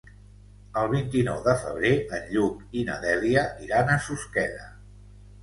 [0.83, 4.67] El vint-i-nou de febrer en Lluc i na Dèlia iran a Susqueda.